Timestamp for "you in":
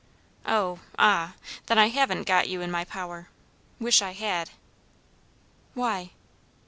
2.49-2.71